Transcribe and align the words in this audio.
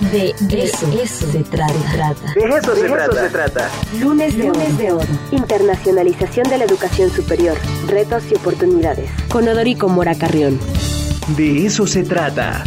De, 0.00 0.32
eso, 0.62 0.86
se 1.32 1.42
trata. 1.42 1.72
De 2.32 2.56
eso, 2.56 2.76
se, 2.76 3.28
trata. 3.30 3.68
Lunes 3.98 4.38
de, 4.38 4.44
Lunes 4.44 4.78
de 4.78 4.92
oro. 4.92 5.06
Internacionalización 5.32 6.48
de 6.48 6.58
la 6.58 6.64
educación 6.66 7.10
superior. 7.10 7.56
Retos 7.88 8.30
y 8.30 8.36
oportunidades. 8.36 9.10
Con 9.28 9.48
Odorico 9.48 9.88
Mora 9.88 10.14
Carrión. 10.14 10.60
De 11.36 11.66
eso 11.66 11.84
se 11.84 12.04
trata. 12.04 12.62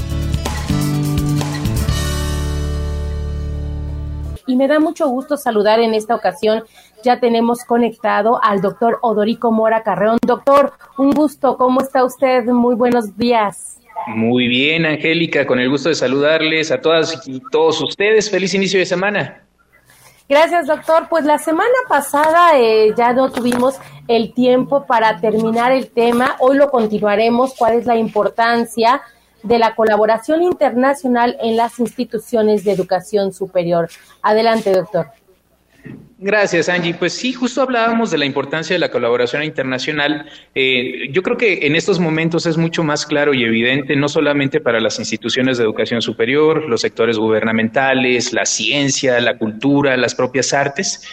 Y 4.45 4.57
me 4.57 4.67
da 4.67 4.81
mucho 4.81 5.07
gusto 5.07 5.37
saludar 5.37 5.79
en 5.79 5.93
esta 5.93 6.15
ocasión. 6.15 6.65
Ya 7.01 7.21
tenemos 7.21 7.63
conectado 7.63 8.43
al 8.43 8.59
doctor 8.59 8.99
Odorico 9.01 9.51
Mora 9.51 9.83
Carreón. 9.83 10.17
Doctor, 10.21 10.73
un 10.97 11.11
gusto. 11.11 11.55
¿Cómo 11.55 11.79
está 11.79 12.03
usted? 12.03 12.43
Muy 12.47 12.75
buenos 12.75 13.15
días. 13.15 13.80
Muy 14.07 14.47
bien, 14.47 14.85
Angélica, 14.85 15.45
con 15.45 15.59
el 15.59 15.69
gusto 15.69 15.89
de 15.89 15.95
saludarles 15.95 16.71
a 16.71 16.81
todas 16.81 17.27
y 17.27 17.41
todos 17.51 17.81
ustedes. 17.81 18.29
Feliz 18.29 18.53
inicio 18.53 18.79
de 18.79 18.85
semana. 18.85 19.43
Gracias, 20.27 20.67
doctor. 20.67 21.07
Pues 21.09 21.25
la 21.25 21.37
semana 21.37 21.75
pasada 21.89 22.57
eh, 22.57 22.93
ya 22.97 23.11
no 23.13 23.29
tuvimos 23.31 23.75
el 24.07 24.33
tiempo 24.33 24.85
para 24.85 25.19
terminar 25.19 25.71
el 25.71 25.89
tema. 25.89 26.37
Hoy 26.39 26.55
lo 26.57 26.71
continuaremos. 26.71 27.53
¿Cuál 27.57 27.73
es 27.73 27.85
la 27.85 27.97
importancia 27.97 29.01
de 29.43 29.59
la 29.59 29.75
colaboración 29.75 30.41
internacional 30.41 31.35
en 31.41 31.57
las 31.57 31.79
instituciones 31.79 32.63
de 32.63 32.71
educación 32.71 33.33
superior? 33.33 33.89
Adelante, 34.21 34.71
doctor. 34.71 35.07
Gracias, 36.23 36.69
Angie. 36.69 36.93
Pues 36.93 37.13
sí, 37.13 37.33
justo 37.33 37.63
hablábamos 37.63 38.11
de 38.11 38.19
la 38.19 38.25
importancia 38.25 38.75
de 38.75 38.79
la 38.79 38.91
colaboración 38.91 39.43
internacional. 39.43 40.27
Eh, 40.53 41.09
yo 41.11 41.23
creo 41.23 41.35
que 41.35 41.65
en 41.65 41.75
estos 41.75 41.99
momentos 41.99 42.45
es 42.45 42.57
mucho 42.57 42.83
más 42.83 43.07
claro 43.07 43.33
y 43.33 43.43
evidente, 43.43 43.95
no 43.95 44.07
solamente 44.07 44.59
para 44.59 44.79
las 44.79 44.99
instituciones 44.99 45.57
de 45.57 45.63
educación 45.63 46.03
superior, 46.03 46.69
los 46.69 46.81
sectores 46.81 47.17
gubernamentales, 47.17 48.33
la 48.33 48.45
ciencia, 48.45 49.19
la 49.19 49.39
cultura, 49.39 49.97
las 49.97 50.13
propias 50.13 50.53
artes. 50.53 51.07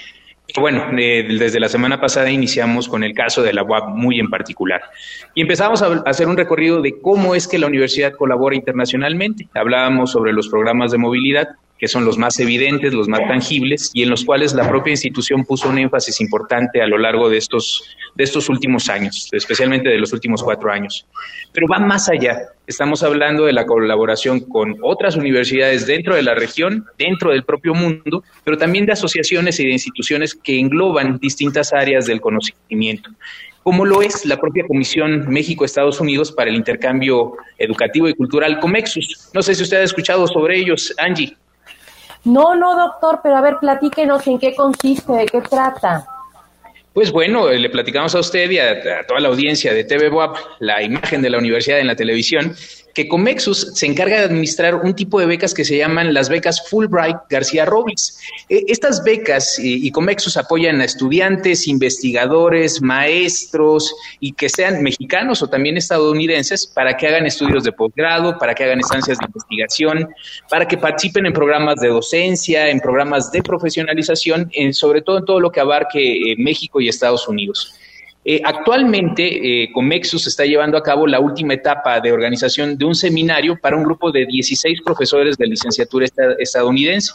Bueno, 0.56 0.86
eh, 0.98 1.26
desde 1.38 1.60
la 1.60 1.68
semana 1.68 2.00
pasada 2.00 2.30
iniciamos 2.30 2.86
con 2.86 3.02
el 3.02 3.14
caso 3.14 3.42
de 3.42 3.54
la 3.54 3.62
UAP 3.62 3.88
muy 3.88 4.18
en 4.18 4.28
particular 4.28 4.82
y 5.34 5.42
empezamos 5.42 5.82
a 5.82 6.02
hacer 6.06 6.26
un 6.26 6.36
recorrido 6.36 6.80
de 6.80 7.00
cómo 7.00 7.34
es 7.34 7.46
que 7.46 7.58
la 7.58 7.66
universidad 7.66 8.12
colabora 8.12 8.56
internacionalmente. 8.56 9.48
Hablábamos 9.54 10.12
sobre 10.12 10.32
los 10.32 10.48
programas 10.48 10.90
de 10.90 10.98
movilidad, 10.98 11.48
que 11.78 11.88
son 11.88 12.04
los 12.04 12.18
más 12.18 12.38
evidentes, 12.40 12.92
los 12.92 13.08
más 13.08 13.20
tangibles 13.28 13.90
y 13.94 14.02
en 14.02 14.10
los 14.10 14.24
cuales 14.24 14.52
la 14.52 14.68
propia 14.68 14.90
institución 14.90 15.44
puso 15.44 15.68
un 15.68 15.78
énfasis 15.78 16.20
importante 16.20 16.82
a 16.82 16.86
lo 16.86 16.98
largo 16.98 17.30
de 17.30 17.38
estos, 17.38 17.84
de 18.16 18.24
estos 18.24 18.48
últimos 18.48 18.88
años, 18.88 19.28
especialmente 19.32 19.88
de 19.88 19.98
los 19.98 20.12
últimos 20.12 20.42
cuatro 20.42 20.70
años. 20.72 21.06
Pero 21.52 21.68
va 21.68 21.78
más 21.78 22.08
allá. 22.08 22.48
Estamos 22.66 23.02
hablando 23.02 23.46
de 23.46 23.52
la 23.52 23.64
colaboración 23.64 24.40
con 24.40 24.76
otras 24.82 25.16
universidades 25.16 25.86
dentro 25.86 26.16
de 26.16 26.22
la 26.22 26.34
región, 26.34 26.84
dentro 26.98 27.30
del 27.30 27.44
propio 27.44 27.74
mundo, 27.74 28.24
pero 28.44 28.58
también 28.58 28.84
de 28.84 28.92
asociaciones 28.92 29.58
y 29.60 29.66
de 29.66 29.72
instituciones 29.72 30.34
que 30.34 30.58
engloban 30.58 31.18
distintas 31.18 31.72
áreas 31.72 32.06
del 32.06 32.20
conocimiento 32.20 33.10
como 33.68 33.84
lo 33.84 34.00
es 34.00 34.24
la 34.24 34.40
propia 34.40 34.66
Comisión 34.66 35.28
México-Estados 35.28 36.00
Unidos 36.00 36.32
para 36.32 36.48
el 36.48 36.56
Intercambio 36.56 37.36
Educativo 37.58 38.08
y 38.08 38.14
Cultural 38.14 38.60
COMEXUS. 38.60 39.30
No 39.34 39.42
sé 39.42 39.54
si 39.54 39.62
usted 39.62 39.76
ha 39.76 39.82
escuchado 39.82 40.26
sobre 40.26 40.58
ellos, 40.58 40.94
Angie. 40.96 41.36
No, 42.28 42.54
no, 42.54 42.76
doctor, 42.76 43.20
pero 43.22 43.36
a 43.36 43.40
ver, 43.40 43.56
platíquenos 43.58 44.26
en 44.26 44.38
qué 44.38 44.54
consiste, 44.54 45.12
de 45.12 45.26
qué 45.26 45.40
trata. 45.40 46.06
Pues 46.92 47.10
bueno, 47.10 47.48
eh, 47.48 47.58
le 47.58 47.70
platicamos 47.70 48.14
a 48.14 48.18
usted 48.18 48.50
y 48.50 48.58
a, 48.58 49.06
toda 49.06 49.20
la 49.20 49.28
audiencia 49.28 49.72
de 49.72 49.84
TV 49.84 50.10
la 50.58 50.82
imagen 50.82 51.22
de 51.22 51.30
la 51.30 51.38
universidad 51.38 51.78
en 51.78 51.86
la 51.86 51.96
televisión 51.96 52.54
que 52.94 53.08
Comexus 53.08 53.72
se 53.74 53.86
encarga 53.86 54.18
de 54.18 54.24
administrar 54.24 54.74
un 54.74 54.94
tipo 54.94 55.20
de 55.20 55.26
becas 55.26 55.54
que 55.54 55.64
se 55.64 55.76
llaman 55.76 56.12
las 56.14 56.28
becas 56.28 56.68
Fulbright 56.68 57.16
García 57.30 57.64
Robles. 57.64 58.18
E, 58.48 58.64
estas 58.68 59.02
becas 59.04 59.58
y, 59.58 59.90
Comexus 59.90 60.36
apoyan 60.36 60.80
a 60.80 60.84
estudiantes, 60.84 61.68
investigadores, 61.68 62.82
maestros 62.82 63.94
y 64.20 64.32
que 64.32 64.48
sean 64.48 64.82
mexicanos 64.82 65.42
o 65.42 65.48
también 65.48 65.76
estadounidenses 65.76 66.66
para 66.66 66.96
que 66.96 67.06
hagan 67.06 67.26
estudios 67.26 67.64
de 67.64 67.72
posgrado, 67.72 68.38
para 68.38 68.54
que 68.54 68.64
hagan 68.64 68.80
estancias 68.80 69.18
de 69.18 69.26
investigación, 69.26 70.08
para 70.50 70.66
que 70.66 70.76
participen 70.76 71.26
en 71.26 71.32
programas 71.32 71.80
de 71.80 71.88
docencia, 71.88 72.68
en 72.68 72.80
programas 72.80 73.30
de 73.30 73.42
profesionalización, 73.42 74.50
en, 74.52 74.74
sobre 74.74 75.02
todo 75.02 75.18
en 75.18 75.24
todo 75.24 75.40
lo 75.40 75.50
que 75.50 75.60
abarque 75.60 76.32
eh, 76.32 76.36
México 76.38 76.80
y 76.80 76.88
Estados 76.88 77.28
Unidos. 77.28 77.74
Eh, 78.30 78.42
actualmente, 78.44 79.62
eh, 79.62 79.70
Comexus 79.72 80.26
está 80.26 80.44
llevando 80.44 80.76
a 80.76 80.82
cabo 80.82 81.06
la 81.06 81.18
última 81.18 81.54
etapa 81.54 81.98
de 81.98 82.12
organización 82.12 82.76
de 82.76 82.84
un 82.84 82.94
seminario 82.94 83.58
para 83.58 83.74
un 83.74 83.84
grupo 83.84 84.12
de 84.12 84.26
16 84.26 84.82
profesores 84.82 85.38
de 85.38 85.46
licenciatura 85.46 86.06
estadounidense. 86.38 87.14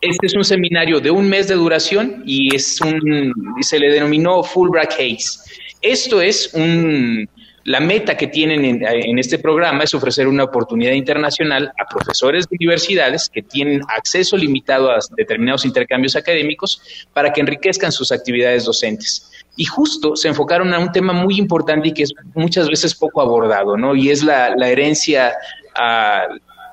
Este 0.00 0.26
es 0.26 0.34
un 0.34 0.42
seminario 0.42 0.98
de 0.98 1.12
un 1.12 1.28
mes 1.28 1.46
de 1.46 1.54
duración 1.54 2.24
y 2.26 2.56
es 2.56 2.80
un, 2.80 3.32
se 3.60 3.78
le 3.78 3.88
denominó 3.88 4.42
Fulbright 4.42 4.90
Case. 4.90 5.38
Esto 5.80 6.20
es 6.20 6.52
un, 6.54 7.30
la 7.62 7.78
meta 7.78 8.16
que 8.16 8.26
tienen 8.26 8.64
en, 8.64 8.84
en, 8.84 9.16
este 9.16 9.38
programa 9.38 9.84
es 9.84 9.94
ofrecer 9.94 10.26
una 10.26 10.42
oportunidad 10.42 10.94
internacional 10.94 11.70
a 11.78 11.86
profesores 11.86 12.48
de 12.48 12.56
universidades 12.58 13.28
que 13.28 13.42
tienen 13.42 13.80
acceso 13.96 14.36
limitado 14.36 14.90
a 14.90 14.98
determinados 15.16 15.64
intercambios 15.64 16.16
académicos 16.16 17.06
para 17.12 17.32
que 17.32 17.42
enriquezcan 17.42 17.92
sus 17.92 18.10
actividades 18.10 18.64
docentes 18.64 19.37
y 19.58 19.64
justo 19.64 20.14
se 20.14 20.28
enfocaron 20.28 20.72
a 20.72 20.78
un 20.78 20.92
tema 20.92 21.12
muy 21.12 21.36
importante 21.36 21.88
y 21.88 21.92
que 21.92 22.04
es 22.04 22.14
muchas 22.34 22.68
veces 22.68 22.94
poco 22.94 23.20
abordado, 23.20 23.76
¿no? 23.76 23.96
Y 23.96 24.08
es 24.08 24.22
la, 24.22 24.54
herencia 24.68 25.34
ah, 25.74 26.28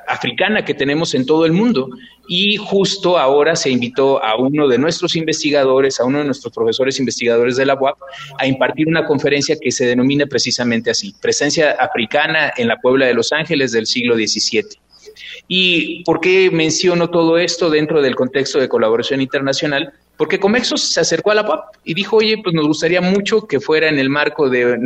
africana 0.08 0.64
que 0.64 0.76
tenemos 0.76 1.16
en 1.16 1.26
todo 1.26 1.48
el 1.48 1.52
mundo. 1.52 1.90
Y 2.28 2.58
justo 2.58 3.18
ahora 3.18 3.56
se 3.56 3.72
invitó 3.72 4.24
a 4.24 4.38
uno 4.38 4.68
de 4.68 4.78
nuestros 4.78 5.16
investigadores, 5.16 6.00
a 6.00 6.06
uno 6.06 6.20
de 6.20 6.26
nuestros 6.26 6.54
profesores 6.54 7.00
investigadores 7.00 7.58
de 7.58 7.66
la 7.66 7.74
UAP, 7.74 7.98
a 8.38 8.46
impartir 8.46 8.88
una 8.88 9.04
conferencia 9.06 9.58
que 9.60 9.72
se 9.72 9.88
denomina 9.88 10.28
precisamente 10.28 10.92
así, 10.92 11.16
Presencia 11.20 11.72
Africana 11.80 12.54
en 12.56 12.68
la 12.68 12.78
Puebla 12.78 13.08
de 13.08 13.16
Los 13.16 13.32
Ángeles 13.32 13.72
del 13.72 13.88
siglo 13.88 14.14
XVII. 14.14 14.64
¿Y 15.48 16.04
por 16.04 16.20
qué 16.20 16.52
menciono 16.52 17.10
todo 17.10 17.40
esto 17.40 17.72
dentro 17.72 18.04
del 18.04 18.16
contexto 18.16 18.60
de 18.60 18.70
colaboración 18.70 19.22
internacional? 19.22 19.94
Porque 20.18 20.40
Comexos 20.40 20.82
se 20.94 21.02
acercó 21.02 21.32
a 21.32 21.36
la 21.36 21.46
PAP 21.46 21.76
y 21.84 21.94
dijo, 21.94 22.18
oye, 22.18 22.38
pues 22.42 22.56
nos 22.56 22.66
gustaría 22.68 23.02
mucho 23.02 23.48
que 23.48 23.60
fuera 23.60 23.90
en 23.90 24.00
el 24.00 24.10
marco 24.10 24.50
de, 24.50 24.78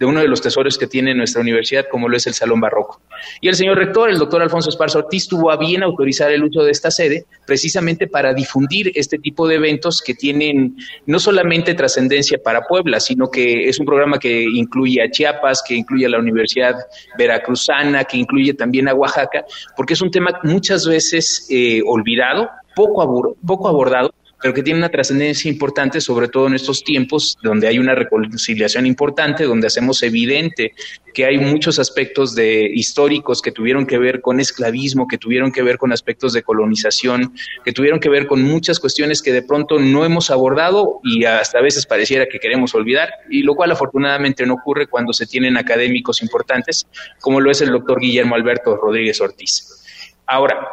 uno 0.00 0.20
de 0.20 0.28
los 0.28 0.40
tesoros 0.40 0.76
que 0.76 0.86
tiene 0.86 1.14
nuestra 1.14 1.40
universidad, 1.40 1.86
como 1.90 2.08
lo 2.08 2.16
es 2.16 2.26
el 2.26 2.34
Salón 2.34 2.60
Barroco. 2.60 3.00
Y 3.40 3.48
el 3.48 3.54
señor 3.54 3.78
rector, 3.78 4.10
el 4.10 4.18
doctor 4.18 4.42
Alfonso 4.42 4.70
Esparza 4.70 4.98
Ortiz, 4.98 5.28
tuvo 5.28 5.52
a 5.52 5.56
bien 5.56 5.82
autorizar 5.82 6.32
el 6.32 6.42
uso 6.42 6.64
de 6.64 6.72
esta 6.72 6.90
sede 6.90 7.26
precisamente 7.46 8.08
para 8.08 8.34
difundir 8.34 8.90
este 8.94 9.18
tipo 9.18 9.46
de 9.46 9.56
eventos 9.56 10.02
que 10.02 10.14
tienen 10.14 10.76
no 11.06 11.20
solamente 11.20 11.74
trascendencia 11.74 12.38
para 12.42 12.62
Puebla, 12.62 12.98
sino 12.98 13.30
que 13.30 13.68
es 13.68 13.78
un 13.78 13.86
programa 13.86 14.18
que 14.18 14.42
incluye 14.42 15.00
a 15.02 15.10
Chiapas, 15.10 15.62
que 15.66 15.74
incluye 15.74 16.06
a 16.06 16.10
la 16.10 16.18
Universidad 16.18 16.74
Veracruzana, 17.16 18.04
que 18.04 18.16
incluye 18.16 18.54
también 18.54 18.88
a 18.88 18.94
Oaxaca, 18.94 19.44
porque 19.76 19.94
es 19.94 20.02
un 20.02 20.10
tema 20.10 20.40
muchas 20.42 20.86
veces 20.86 21.46
eh, 21.50 21.82
olvidado, 21.86 22.50
poco, 22.74 23.36
poco 23.46 23.68
abordado, 23.68 24.12
pero 24.42 24.52
que 24.52 24.62
tiene 24.62 24.80
una 24.80 24.90
trascendencia 24.90 25.48
importante, 25.48 26.00
sobre 26.00 26.28
todo 26.28 26.48
en 26.48 26.54
estos 26.54 26.82
tiempos 26.82 27.38
donde 27.42 27.68
hay 27.68 27.78
una 27.78 27.94
reconciliación 27.94 28.86
importante, 28.86 29.44
donde 29.44 29.68
hacemos 29.68 30.02
evidente 30.02 30.74
que 31.14 31.26
hay 31.26 31.38
muchos 31.38 31.78
aspectos 31.78 32.34
de 32.34 32.70
históricos 32.74 33.40
que 33.40 33.52
tuvieron 33.52 33.86
que 33.86 33.98
ver 33.98 34.20
con 34.20 34.40
esclavismo, 34.40 35.06
que 35.06 35.18
tuvieron 35.18 35.52
que 35.52 35.62
ver 35.62 35.78
con 35.78 35.92
aspectos 35.92 36.32
de 36.32 36.42
colonización, 36.42 37.34
que 37.64 37.72
tuvieron 37.72 38.00
que 38.00 38.08
ver 38.08 38.26
con 38.26 38.42
muchas 38.42 38.80
cuestiones 38.80 39.22
que 39.22 39.32
de 39.32 39.42
pronto 39.42 39.78
no 39.78 40.04
hemos 40.04 40.30
abordado 40.30 41.00
y 41.04 41.24
hasta 41.24 41.58
a 41.58 41.62
veces 41.62 41.86
pareciera 41.86 42.26
que 42.26 42.38
queremos 42.38 42.74
olvidar, 42.74 43.10
y 43.30 43.42
lo 43.42 43.54
cual 43.54 43.70
afortunadamente 43.70 44.46
no 44.46 44.54
ocurre 44.54 44.86
cuando 44.86 45.12
se 45.12 45.26
tienen 45.26 45.56
académicos 45.56 46.22
importantes, 46.22 46.86
como 47.20 47.40
lo 47.40 47.50
es 47.50 47.60
el 47.60 47.70
doctor 47.70 48.00
Guillermo 48.00 48.34
Alberto 48.34 48.76
Rodríguez 48.76 49.20
Ortiz. 49.20 49.82
Ahora, 50.26 50.68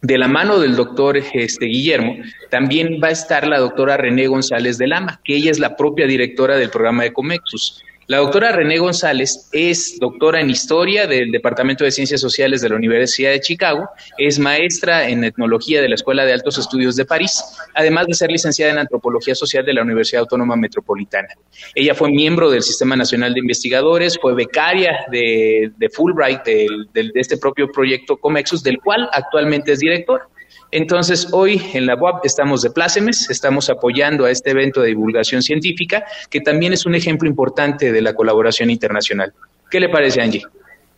de 0.00 0.18
la 0.18 0.28
mano 0.28 0.58
del 0.58 0.76
doctor 0.76 1.16
este, 1.16 1.66
Guillermo, 1.66 2.16
también 2.50 3.00
va 3.02 3.08
a 3.08 3.12
estar 3.12 3.46
la 3.46 3.58
doctora 3.58 3.96
René 3.96 4.26
González 4.26 4.78
de 4.78 4.86
Lama, 4.86 5.20
que 5.24 5.36
ella 5.36 5.50
es 5.50 5.58
la 5.58 5.76
propia 5.76 6.06
directora 6.06 6.56
del 6.56 6.70
programa 6.70 7.02
de 7.02 7.12
Comexus. 7.12 7.82
La 8.08 8.16
doctora 8.16 8.52
René 8.52 8.78
González 8.78 9.50
es 9.52 9.98
doctora 10.00 10.40
en 10.40 10.48
historia 10.48 11.06
del 11.06 11.30
Departamento 11.30 11.84
de 11.84 11.90
Ciencias 11.90 12.22
Sociales 12.22 12.62
de 12.62 12.70
la 12.70 12.76
Universidad 12.76 13.32
de 13.32 13.40
Chicago, 13.40 13.86
es 14.16 14.38
maestra 14.38 15.06
en 15.10 15.24
etnología 15.24 15.82
de 15.82 15.90
la 15.90 15.94
Escuela 15.94 16.24
de 16.24 16.32
Altos 16.32 16.56
Estudios 16.56 16.96
de 16.96 17.04
París, 17.04 17.44
además 17.74 18.06
de 18.06 18.14
ser 18.14 18.30
licenciada 18.30 18.72
en 18.72 18.78
antropología 18.78 19.34
social 19.34 19.62
de 19.62 19.74
la 19.74 19.82
Universidad 19.82 20.20
Autónoma 20.20 20.56
Metropolitana. 20.56 21.28
Ella 21.74 21.94
fue 21.94 22.10
miembro 22.10 22.50
del 22.50 22.62
Sistema 22.62 22.96
Nacional 22.96 23.34
de 23.34 23.40
Investigadores, 23.40 24.18
fue 24.18 24.32
becaria 24.32 25.00
de, 25.10 25.70
Fulbright 25.92 26.44
de 26.44 27.10
este 27.14 27.36
propio 27.36 27.70
proyecto 27.70 28.16
Comexus, 28.16 28.62
del 28.62 28.78
cual 28.78 29.06
actualmente 29.12 29.72
es 29.72 29.80
director. 29.80 30.30
Entonces, 30.70 31.28
hoy 31.32 31.62
en 31.72 31.86
la 31.86 31.94
UAP 31.94 32.26
estamos 32.26 32.60
de 32.62 32.70
plácemes, 32.70 33.30
estamos 33.30 33.70
apoyando 33.70 34.26
a 34.26 34.30
este 34.30 34.50
evento 34.50 34.82
de 34.82 34.88
divulgación 34.88 35.42
científica, 35.42 36.04
que 36.28 36.40
también 36.40 36.72
es 36.74 36.84
un 36.84 36.94
ejemplo 36.94 37.28
importante 37.28 37.90
de 37.90 38.02
la 38.02 38.14
colaboración 38.14 38.70
internacional. 38.70 39.32
¿Qué 39.70 39.80
le 39.80 39.88
parece, 39.88 40.20
Angie? 40.20 40.42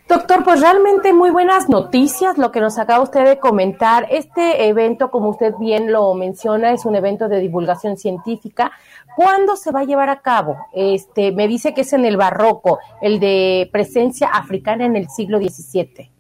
Doctor, 0.09 0.43
pues 0.43 0.61
realmente 0.61 1.13
muy 1.13 1.31
buenas 1.31 1.69
noticias 1.69 2.37
lo 2.37 2.51
que 2.51 2.61
nos 2.61 2.81
acaba 2.81 3.01
usted 3.01 3.25
de 3.25 3.39
comentar. 3.39 4.09
Este 4.11 4.67
evento, 4.67 5.09
como 5.09 5.29
usted 5.29 5.55
bien 5.61 5.93
lo 5.93 6.15
menciona, 6.15 6.73
es 6.73 6.85
un 6.85 6.97
evento 6.97 7.29
de 7.29 7.39
divulgación 7.39 7.97
científica. 7.97 8.73
¿Cuándo 9.15 9.55
se 9.55 9.71
va 9.71 9.81
a 9.81 9.85
llevar 9.85 10.09
a 10.09 10.21
cabo? 10.21 10.57
Este, 10.73 11.31
me 11.31 11.47
dice 11.47 11.75
que 11.75 11.83
es 11.83 11.93
en 11.93 12.05
el 12.05 12.17
barroco, 12.17 12.81
el 13.01 13.21
de 13.21 13.71
presencia 13.73 14.31
africana 14.33 14.85
en 14.85 14.97
el 14.97 15.09
siglo 15.11 15.39
XVII. 15.39 16.11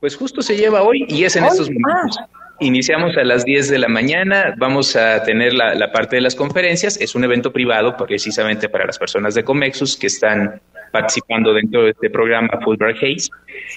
Pues 0.00 0.16
justo 0.16 0.42
se 0.42 0.56
lleva 0.56 0.82
hoy 0.82 1.06
y 1.08 1.22
es 1.22 1.36
en 1.36 1.44
estos 1.44 1.70
momentos. 1.70 2.18
Iniciamos 2.60 3.16
a 3.16 3.22
las 3.22 3.44
10 3.44 3.70
de 3.70 3.78
la 3.78 3.86
mañana, 3.86 4.54
vamos 4.58 4.96
a 4.96 5.22
tener 5.22 5.54
la, 5.54 5.92
parte 5.92 6.16
de 6.16 6.22
las 6.22 6.34
conferencias, 6.34 7.00
es 7.00 7.14
un 7.14 7.22
evento 7.22 7.52
privado 7.52 7.96
precisamente 7.96 8.68
para 8.68 8.84
las 8.84 8.98
personas 8.98 9.36
de 9.36 9.44
Comexus 9.44 9.96
que 9.96 10.08
están 10.08 10.60
participando 10.90 11.52
dentro 11.54 11.84
de 11.84 11.90
este 11.90 12.10
programa 12.10 12.48
Fulbright 12.64 13.00
Hayes. 13.00 13.30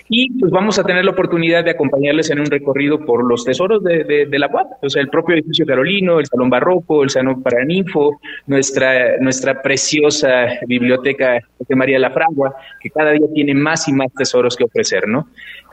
Y 0.10 0.32
pues 0.40 0.52
vamos 0.52 0.80
a 0.80 0.84
tener 0.84 1.06
la 1.06 1.12
oportunidad 1.12 1.64
de 1.64 1.72
acompañarles 1.72 2.32
en 2.32 2.40
un 2.40 2.48
recorrido 2.48 3.06
por 3.06 3.24
los 3.24 3.46
tesoros 3.46 3.84
de 3.84 4.28
la 4.32 4.48
UAP, 4.48 4.84
o 4.84 4.90
sea, 4.90 5.04
el 5.04 5.10
propio 5.10 5.36
edificio 5.36 5.64
carolino, 5.64 6.20
el 6.20 6.26
Salón 6.26 6.50
Barroco, 6.50 7.04
el 7.04 7.12
Salón 7.12 7.44
Paraninfo, 7.44 8.20
nuestra, 8.48 9.18
nuestra 9.20 9.62
preciosa 9.62 10.48
biblioteca 10.66 11.40
de 11.60 11.76
María 11.76 12.00
La 12.00 12.10
Fragua, 12.10 12.56
que 12.80 12.90
cada 12.90 13.12
día 13.12 13.28
tiene 13.32 13.54
más 13.54 13.88
y 13.88 13.94
más 13.94 14.12
tesoros 14.12 14.56
que 14.56 14.64
ofrecer, 14.64 15.08
¿no? 15.08 15.28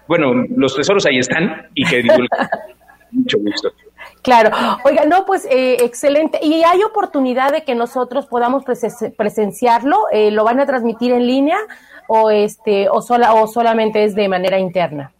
Bueno, 0.06 0.44
los 0.56 0.76
tesoros 0.76 1.06
ahí 1.06 1.18
están 1.18 1.68
y 1.74 1.84
que 1.84 2.02
divulgan. 2.02 2.28
Mucho 3.10 3.38
gusto. 3.38 3.70
Claro, 4.22 4.50
oiga, 4.84 5.04
no, 5.06 5.24
pues 5.24 5.46
eh, 5.46 5.78
excelente. 5.84 6.38
¿Y 6.42 6.62
hay 6.62 6.82
oportunidad 6.82 7.52
de 7.52 7.64
que 7.64 7.74
nosotros 7.74 8.26
podamos 8.26 8.64
presenciarlo? 9.16 10.06
Eh, 10.12 10.30
¿Lo 10.30 10.44
van 10.44 10.60
a 10.60 10.66
transmitir 10.66 11.12
en 11.12 11.26
línea 11.26 11.58
o 12.08 12.30
este 12.30 12.88
o 12.88 13.00
sola 13.00 13.34
o 13.34 13.46
solamente 13.46 14.04
es 14.04 14.14
de 14.14 14.28
manera 14.28 14.58
interna? 14.58 15.12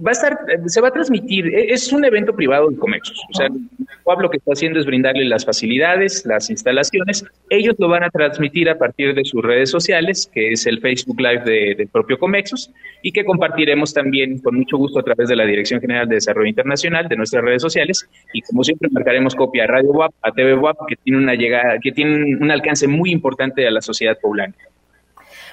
Va 0.00 0.10
a 0.10 0.12
estar, 0.12 0.38
se 0.66 0.80
va 0.80 0.88
a 0.88 0.90
transmitir, 0.90 1.46
e, 1.46 1.72
es 1.72 1.92
un 1.92 2.04
evento 2.04 2.34
privado 2.34 2.68
de 2.68 2.76
Comexus. 2.76 3.20
O 3.30 3.34
sea, 3.34 3.48
lo 3.48 4.30
que 4.30 4.36
está 4.36 4.52
haciendo 4.52 4.78
es 4.78 4.86
brindarle 4.86 5.24
las 5.24 5.44
facilidades, 5.44 6.24
las 6.26 6.50
instalaciones. 6.50 7.24
Ellos 7.50 7.74
lo 7.78 7.88
van 7.88 8.04
a 8.04 8.10
transmitir 8.10 8.68
a 8.68 8.78
partir 8.78 9.14
de 9.14 9.24
sus 9.24 9.42
redes 9.42 9.70
sociales, 9.70 10.30
que 10.32 10.52
es 10.52 10.66
el 10.66 10.80
Facebook 10.80 11.20
Live 11.20 11.44
de, 11.44 11.74
del 11.76 11.88
propio 11.88 12.18
Comexus, 12.18 12.70
y 13.02 13.12
que 13.12 13.24
compartiremos 13.24 13.94
también 13.94 14.38
con 14.38 14.56
mucho 14.56 14.76
gusto 14.76 15.00
a 15.00 15.02
través 15.02 15.28
de 15.28 15.36
la 15.36 15.44
Dirección 15.44 15.80
General 15.80 16.08
de 16.08 16.16
Desarrollo 16.16 16.48
Internacional 16.48 17.08
de 17.08 17.16
nuestras 17.16 17.42
redes 17.42 17.62
sociales. 17.62 18.08
Y 18.32 18.42
como 18.42 18.64
siempre, 18.64 18.88
marcaremos 18.90 19.34
copia 19.34 19.64
a 19.64 19.66
Radio 19.66 19.90
WAP, 19.90 20.12
a 20.22 20.32
TV 20.32 20.54
WAP, 20.54 20.76
que 20.88 20.96
tiene 20.96 21.18
una 21.18 21.34
llegada, 21.34 21.78
que 21.80 21.92
tiene 21.92 22.36
un 22.36 22.50
alcance 22.50 22.86
muy 22.86 23.10
importante 23.10 23.66
a 23.66 23.70
la 23.70 23.80
sociedad 23.80 24.18
poblana 24.20 24.54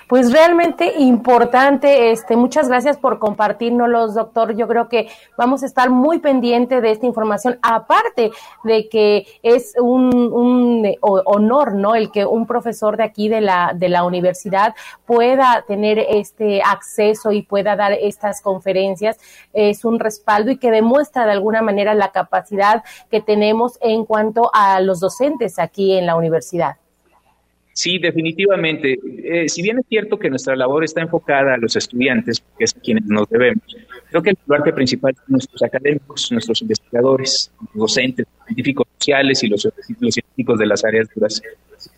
pues 0.10 0.34
realmente 0.34 0.96
importante. 0.98 2.10
Este, 2.12 2.36
muchas 2.36 2.68
gracias 2.68 2.98
por 2.98 3.20
compartirnos, 3.20 4.16
doctor. 4.16 4.56
Yo 4.56 4.68
creo 4.68 4.90
que 4.90 5.08
vamos 5.38 5.62
a 5.62 5.68
estar 5.68 5.92
muy 5.92 6.18
pendiente 6.18 6.82
de 6.82 6.90
esta 6.90 7.06
información, 7.06 7.60
aparte 7.62 8.32
de 8.64 8.90
que 8.90 9.28
es 9.44 9.76
un, 9.80 10.12
un 10.34 10.96
honor, 11.02 11.76
¿no? 11.76 11.94
El 11.94 12.12
que 12.12 12.26
un 12.26 12.48
profesor 12.48 12.98
de 12.98 13.04
aquí 13.04 13.30
de 13.30 13.42
la, 13.42 13.74
de 13.76 13.88
la 13.88 14.04
universidad 14.04 14.74
pueda 15.06 15.64
tener 15.68 16.00
este 16.00 16.64
acceso 16.64 17.32
y 17.32 17.44
pueda 17.44 17.76
dar 17.76 17.94
estas 17.94 18.42
conferencias. 18.42 19.20
Es 19.54 19.86
un 19.86 20.00
respaldo 20.00 20.50
y 20.50 20.58
que 20.58 20.72
demuestra 20.72 21.28
de 21.28 21.34
alguna 21.34 21.62
manera 21.62 21.94
la 21.94 22.12
capacidad 22.12 22.84
que 23.12 23.22
tenemos 23.22 23.78
en 23.80 24.06
cuanto 24.06 24.50
a 24.56 24.82
los 24.82 25.02
docentes 25.02 25.60
aquí 25.60 25.96
en 25.96 26.08
la 26.08 26.16
universidad. 26.16 26.78
Sí, 27.80 27.98
definitivamente. 27.98 29.00
Eh, 29.24 29.48
si 29.48 29.62
bien 29.62 29.80
es 29.80 29.86
cierto 29.88 30.20
que 30.20 30.30
nuestra 30.30 30.54
labor 30.54 30.84
está 30.84 31.00
enfocada 31.00 31.54
a 31.54 31.58
los 31.58 31.78
estudiantes, 31.78 32.44
que 32.58 32.66
es 32.66 32.76
a 32.76 32.80
quienes 32.82 33.06
nos 33.06 33.30
debemos, 33.30 33.64
creo 34.10 34.22
que 34.22 34.32
el 34.32 34.36
parte 34.36 34.74
principal 34.74 35.16
son 35.16 35.24
nuestros 35.30 35.64
académicos, 35.64 36.30
nuestros 36.30 36.62
investigadores, 36.62 37.50
docentes, 37.74 38.28
científicos 38.48 38.86
sociales 38.98 39.42
y 39.46 39.48
los, 39.48 39.66
los 39.98 40.14
científicos 40.14 40.60
de 40.60 40.66
las 40.66 40.84
áreas 40.84 41.08
duras, 41.16 41.42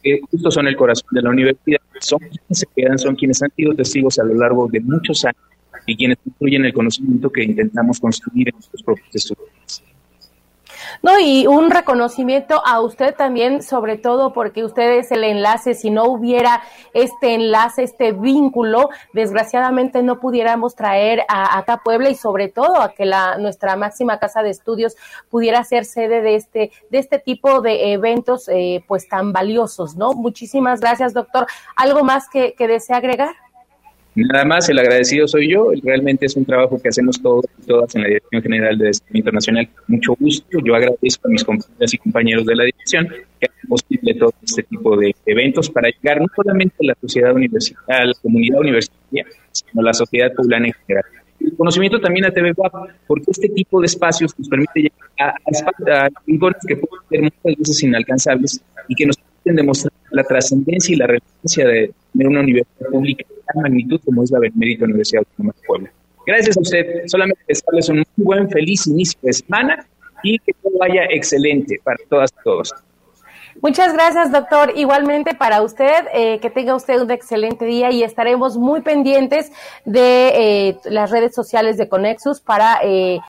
que 0.04 0.22
justo 0.30 0.52
son 0.52 0.68
el 0.68 0.76
corazón 0.76 1.08
de 1.14 1.24
la 1.24 1.32
universidad, 1.32 1.82
son 2.00 2.20
quienes 2.20 2.60
se 2.60 2.68
quedan, 2.76 3.00
son 3.00 3.16
quienes 3.16 3.42
han 3.42 3.50
sido 3.56 3.74
testigos 3.74 4.20
a 4.20 4.24
lo 4.24 4.36
largo 4.36 4.68
de 4.68 4.82
muchos 4.82 5.26
años 5.26 5.42
y 5.88 5.98
quienes 5.98 6.20
construyen 6.24 6.64
el 6.64 6.74
conocimiento 6.74 7.32
que 7.32 7.44
intentamos 7.44 8.00
construir 8.00 8.50
en 8.50 8.54
nuestros 8.54 8.84
propios 8.84 9.16
estudiantes. 9.16 9.84
No, 11.02 11.20
y 11.20 11.48
un 11.48 11.72
reconocimiento 11.72 12.62
a 12.64 12.80
usted 12.80 13.16
también, 13.16 13.64
sobre 13.64 13.98
todo 13.98 14.34
porque 14.34 14.64
usted 14.64 15.00
es 15.00 15.12
el 15.12 15.24
enlace. 15.24 15.74
Si 15.74 15.90
no 15.90 16.06
hubiera 16.06 16.62
este 16.94 17.34
enlace, 17.34 17.82
este 17.82 18.12
vínculo, 18.12 18.90
desgraciadamente 19.12 20.04
no 20.04 20.20
pudiéramos 20.20 20.76
traer 20.76 21.24
a, 21.28 21.58
acá 21.58 21.82
Puebla 21.84 22.12
y 22.12 22.16
sobre 22.16 22.50
todo 22.50 22.80
a 22.80 22.94
que 22.94 23.06
la, 23.06 23.38
nuestra 23.40 23.76
máxima 23.76 24.20
casa 24.20 24.44
de 24.44 24.52
estudios 24.52 24.96
pudiera 25.30 25.64
ser 25.64 25.86
sede 25.86 26.22
de 26.22 26.36
este, 26.36 26.72
de 26.92 27.00
este 27.00 27.18
tipo 27.18 27.62
de 27.62 27.94
eventos 27.94 28.48
eh, 28.50 28.84
pues 28.88 29.10
tan 29.10 29.34
valiosos, 29.34 29.96
¿no? 29.96 30.14
Muchísimas 30.14 30.82
gracias, 30.82 31.16
doctor. 31.16 31.48
¿Algo 31.76 32.04
más 32.04 32.30
que, 32.30 32.54
que 32.54 32.68
desea 32.68 32.98
agregar? 32.98 33.34
Nada 34.14 34.44
más, 34.44 34.68
el 34.68 34.78
agradecido 34.78 35.26
soy 35.28 35.50
yo. 35.50 35.72
Realmente 35.84 36.26
es 36.26 36.36
un 36.36 36.44
trabajo 36.44 36.82
que 36.82 36.90
hacemos 36.90 37.22
todos 37.22 37.46
y 37.64 37.66
todas 37.66 37.96
en 37.96 38.02
la 38.02 38.08
Dirección 38.10 38.42
General 38.42 38.78
de 38.78 38.86
Desarrollo 38.88 39.18
Internacional. 39.18 39.70
Mucho 39.88 40.16
gusto. 40.20 40.60
Yo 40.64 40.76
agradezco 40.76 41.28
a 41.28 41.32
mis 41.32 41.44
compañeras 41.46 41.94
y 41.94 41.98
compañeros 41.98 42.46
de 42.46 42.56
la 42.56 42.64
dirección 42.66 43.08
que 43.08 43.46
hacen 43.46 43.70
posible 43.70 44.14
todo 44.16 44.34
este 44.44 44.64
tipo 44.64 44.98
de 44.98 45.16
eventos 45.26 45.70
para 45.70 45.90
llegar 45.90 46.20
no 46.20 46.28
solamente 46.36 46.76
a 46.82 46.88
la 46.88 46.98
sociedad 47.00 47.34
universitaria, 47.34 48.04
a 48.04 48.06
la 48.06 48.14
comunidad 48.22 48.60
universitaria, 48.60 49.26
sino 49.52 49.82
a 49.82 49.84
la 49.86 49.94
sociedad 49.94 50.34
poblana 50.36 50.68
en 50.68 50.74
general. 50.74 51.06
El 51.40 51.56
conocimiento 51.56 52.00
también 52.00 52.26
a 52.26 52.32
TV 52.32 52.54
porque 53.08 53.32
este 53.32 53.48
tipo 53.50 53.80
de 53.80 53.88
espacios 53.88 54.38
nos 54.38 54.48
permite 54.50 54.82
llegar 54.82 55.10
a, 55.20 55.30
a, 55.30 56.06
a 56.06 56.10
que 56.68 56.76
pueden 56.76 57.02
ser 57.10 57.22
muchas 57.22 57.60
veces 57.60 57.84
inalcanzables 57.84 58.62
y 58.90 58.96
que 58.96 59.06
nos 59.06 59.18
permiten 59.18 59.56
demostrar 59.56 59.91
la 60.12 60.24
trascendencia 60.24 60.94
y 60.94 60.98
la 60.98 61.08
relevancia 61.08 61.68
de, 61.68 61.94
de 62.14 62.28
una 62.28 62.42
universidad 62.42 62.90
pública 62.90 63.26
magnitud 63.56 64.00
como 64.06 64.24
es 64.24 64.32
la 64.32 64.40
Benemérita 64.40 64.86
Universidad 64.86 65.24
Autónoma 65.28 65.54
de 65.60 65.68
Puebla. 65.68 65.92
Gracias 66.26 66.58
a 66.58 66.62
usted. 66.62 66.86
Solamente 67.08 67.42
desearles 67.48 67.90
un 67.90 67.98
muy 67.98 68.06
buen, 68.18 68.50
feliz 68.50 68.88
inicio 68.88 69.20
de 69.24 69.34
semana 69.34 69.86
y 70.24 70.38
que 70.40 70.54
todo 70.62 70.74
vaya 70.80 71.04
excelente 71.10 71.80
para 71.84 71.98
todas 72.10 72.32
y 72.32 72.44
todos. 72.44 72.74
Muchas 73.62 73.94
gracias, 73.94 74.32
doctor. 74.32 74.72
Igualmente 74.76 75.36
para 75.36 75.62
usted, 75.62 76.06
eh, 76.14 76.40
que 76.40 76.50
tenga 76.50 76.74
usted 76.74 77.02
un 77.02 77.12
excelente 77.12 77.66
día 77.66 77.92
y 77.92 78.02
estaremos 78.02 78.58
muy 78.58 78.82
pendientes 78.82 79.52
de 79.84 80.30
eh, 80.70 80.78
las 80.86 81.12
redes 81.12 81.36
sociales 81.36 81.78
de 81.78 81.90
Conexus 81.90 82.40
para 82.40 82.80
eh, 82.84 83.20